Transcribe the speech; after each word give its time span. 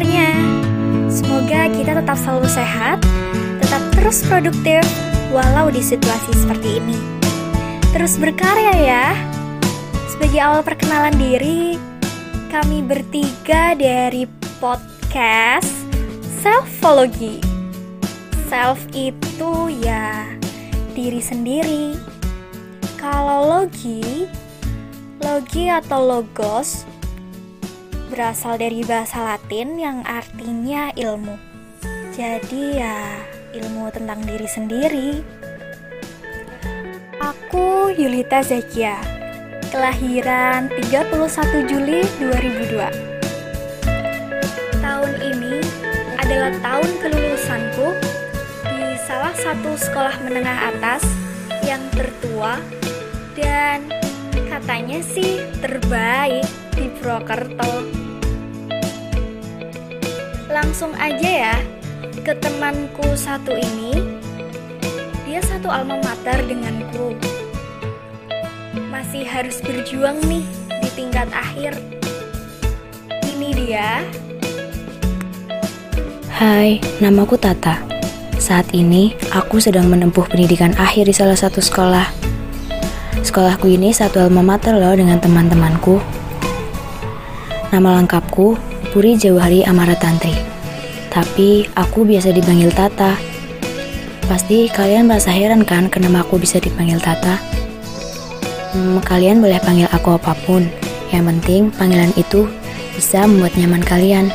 kabarnya? 0.00 0.32
Semoga 1.12 1.68
kita 1.76 1.92
tetap 2.00 2.16
selalu 2.16 2.48
sehat, 2.48 3.04
tetap 3.60 3.82
terus 3.92 4.24
produktif, 4.24 4.80
walau 5.28 5.68
di 5.68 5.84
situasi 5.84 6.32
seperti 6.40 6.80
ini. 6.80 6.96
Terus 7.92 8.16
berkarya 8.16 8.72
ya. 8.80 9.06
Sebagai 10.08 10.40
awal 10.40 10.64
perkenalan 10.64 11.12
diri, 11.20 11.76
kami 12.48 12.80
bertiga 12.80 13.76
dari 13.76 14.24
podcast 14.56 15.68
Selfology. 16.40 17.44
Self 18.48 18.80
itu 18.96 19.68
ya 19.84 20.24
diri 20.96 21.20
sendiri. 21.20 21.92
Kalau 22.96 23.44
logi, 23.52 24.24
logi 25.20 25.68
atau 25.68 26.00
logos 26.00 26.88
berasal 28.10 28.58
dari 28.58 28.82
bahasa 28.82 29.22
Latin 29.22 29.78
yang 29.78 30.02
artinya 30.02 30.90
ilmu. 30.98 31.38
Jadi 32.10 32.82
ya 32.82 33.22
ilmu 33.54 33.86
tentang 33.94 34.18
diri 34.26 34.50
sendiri. 34.50 35.10
Aku 37.22 37.94
Yulita 37.94 38.42
Zakia, 38.42 38.98
kelahiran 39.70 40.66
31 40.74 41.70
Juli 41.70 42.02
2002. 42.18 42.90
Tahun 44.82 45.12
ini 45.22 45.62
adalah 46.18 46.50
tahun 46.58 46.90
kelulusanku 46.98 47.94
di 48.66 48.98
salah 49.06 49.34
satu 49.38 49.78
sekolah 49.78 50.18
menengah 50.26 50.74
atas 50.74 51.06
yang 51.62 51.80
tertua 51.94 52.58
dan 53.38 53.86
katanya 54.50 54.98
sih 55.06 55.46
terbaik 55.62 56.42
Purwokerto 57.00 57.88
langsung 60.52 60.92
aja 61.00 61.30
ya 61.48 61.56
ke 62.20 62.36
temanku 62.36 63.16
satu 63.16 63.56
ini. 63.56 64.04
Dia 65.24 65.40
satu 65.40 65.72
alma 65.72 65.96
mater 66.04 66.44
denganku. 66.44 67.16
Masih 68.92 69.24
harus 69.24 69.64
berjuang 69.64 70.20
nih 70.28 70.44
di 70.84 70.88
tingkat 70.92 71.32
akhir. 71.32 71.80
Ini 73.24 73.48
dia. 73.56 74.04
Hai, 76.36 76.84
namaku 77.00 77.40
Tata. 77.40 77.80
Saat 78.36 78.76
ini, 78.76 79.16
aku 79.32 79.56
sedang 79.56 79.88
menempuh 79.88 80.28
pendidikan 80.28 80.76
akhir 80.76 81.08
di 81.08 81.16
salah 81.16 81.36
satu 81.36 81.64
sekolah. 81.64 82.04
Sekolahku 83.24 83.72
ini 83.72 83.88
satu 83.88 84.20
alma 84.20 84.44
mater 84.44 84.76
loh 84.76 84.92
dengan 84.92 85.16
teman-temanku. 85.16 86.19
Nama 87.70 88.02
lengkapku 88.02 88.58
Puri 88.90 89.14
Jawahari 89.14 89.62
Amaratantri. 89.62 90.34
Tapi 91.06 91.70
aku 91.78 92.02
biasa 92.02 92.34
dipanggil 92.34 92.66
Tata. 92.74 93.14
Pasti 94.26 94.66
kalian 94.66 95.06
merasa 95.06 95.30
heran 95.30 95.62
kan 95.62 95.86
kenapa 95.86 96.26
aku 96.26 96.42
bisa 96.42 96.58
dipanggil 96.58 96.98
Tata? 96.98 97.38
Hmm, 98.74 98.98
kalian 99.06 99.38
boleh 99.38 99.62
panggil 99.62 99.86
aku 99.94 100.18
apa 100.18 100.34
pun. 100.42 100.66
Yang 101.14 101.24
penting 101.30 101.62
panggilan 101.70 102.10
itu 102.18 102.50
bisa 102.98 103.22
membuat 103.22 103.54
nyaman 103.54 103.86
kalian. 103.86 104.34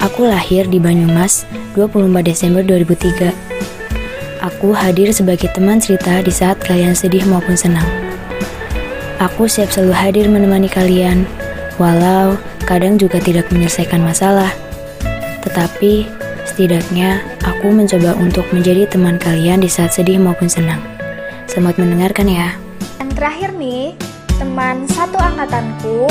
Aku 0.00 0.24
lahir 0.24 0.64
di 0.64 0.80
Banyumas 0.80 1.44
24 1.76 2.24
Desember 2.24 2.64
2003. 2.64 3.36
Aku 4.48 4.72
hadir 4.72 5.12
sebagai 5.12 5.52
teman 5.52 5.76
cerita 5.76 6.24
di 6.24 6.32
saat 6.32 6.56
kalian 6.64 6.96
sedih 6.96 7.28
maupun 7.28 7.52
senang. 7.52 7.84
Aku 9.20 9.44
siap 9.44 9.68
selalu 9.68 9.92
hadir 9.92 10.24
menemani 10.30 10.72
kalian, 10.72 11.28
walau 11.78 12.36
kadang 12.66 12.98
juga 12.98 13.22
tidak 13.22 13.48
menyelesaikan 13.54 14.02
masalah. 14.02 14.50
Tetapi, 15.46 16.04
setidaknya 16.44 17.22
aku 17.46 17.70
mencoba 17.70 18.18
untuk 18.18 18.44
menjadi 18.52 18.84
teman 18.90 19.16
kalian 19.16 19.62
di 19.62 19.70
saat 19.70 19.94
sedih 19.94 20.20
maupun 20.20 20.50
senang. 20.50 20.82
Selamat 21.48 21.80
mendengarkan 21.80 22.28
ya. 22.28 22.48
Yang 23.00 23.10
terakhir 23.16 23.50
nih, 23.56 23.94
teman 24.36 24.84
satu 24.90 25.16
angkatanku. 25.16 26.04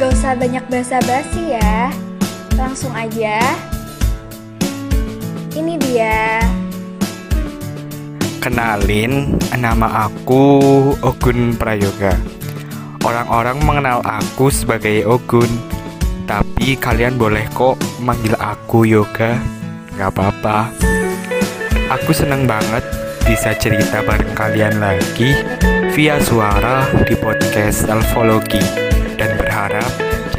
Gak 0.00 0.10
usah 0.16 0.32
banyak 0.32 0.64
basa-basi 0.72 1.60
ya. 1.60 1.92
Langsung 2.56 2.96
aja. 2.96 3.42
Ini 5.52 5.76
dia. 5.76 6.40
Kenalin, 8.40 9.36
nama 9.52 10.08
aku 10.08 10.48
Ogun 11.04 11.52
Prayoga. 11.60 12.16
Orang-orang 13.00 13.58
mengenal 13.64 14.04
aku 14.04 14.52
sebagai 14.52 15.08
Ogun. 15.08 15.48
Tapi 16.28 16.76
kalian 16.76 17.16
boleh 17.16 17.48
kok 17.56 17.80
manggil 17.98 18.36
aku 18.36 18.84
Yoga. 18.84 19.40
Gak 19.96 20.12
apa-apa. 20.12 20.68
Aku 21.90 22.12
seneng 22.12 22.44
banget 22.44 22.84
bisa 23.26 23.56
cerita 23.58 23.98
bareng 24.02 24.30
kalian 24.34 24.78
lagi 24.78 25.34
Via 25.90 26.22
suara 26.22 26.86
di 27.02 27.18
podcast 27.18 27.86
Selfology 27.86 28.62
Dan 29.18 29.34
berharap 29.34 29.90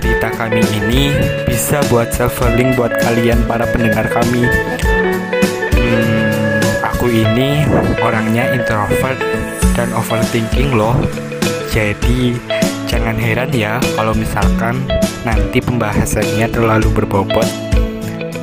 cerita 0.02 0.32
kami 0.34 0.64
ini 0.80 1.12
bisa 1.46 1.78
buat 1.92 2.10
self-healing 2.10 2.74
buat 2.74 2.90
kalian 3.06 3.46
para 3.46 3.70
pendengar 3.70 4.10
kami. 4.10 4.50
Hmm, 5.78 6.62
aku 6.82 7.06
ini 7.10 7.66
orangnya 8.02 8.50
introvert 8.54 9.22
dan 9.78 9.94
overthinking 9.94 10.74
loh 10.74 10.98
jadi 11.72 12.36
jangan 12.84 13.16
heran 13.16 13.48
ya 13.56 13.80
kalau 13.96 14.12
misalkan 14.12 14.84
nanti 15.24 15.64
pembahasannya 15.64 16.52
terlalu 16.52 16.92
berbobot. 16.92 17.48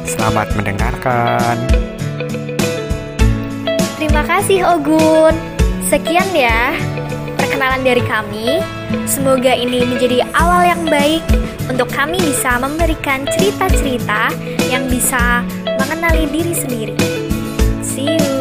Selamat 0.09 0.49
mendengarkan. 0.57 1.61
Terima 4.01 4.25
kasih 4.25 4.65
Ogun. 4.65 5.37
Sekian 5.85 6.33
ya 6.33 6.73
perkenalan 7.37 7.85
dari 7.85 8.01
kami. 8.09 8.65
Semoga 9.05 9.53
ini 9.53 9.85
menjadi 9.85 10.25
awal 10.33 10.65
yang 10.65 10.83
baik 10.89 11.21
untuk 11.69 11.93
kami 11.93 12.17
bisa 12.17 12.57
memberikan 12.57 13.29
cerita-cerita 13.29 14.33
yang 14.73 14.89
bisa 14.89 15.45
mengenali 15.77 16.25
diri 16.33 16.55
sendiri. 16.57 16.97
See 17.85 18.09
you. 18.09 18.38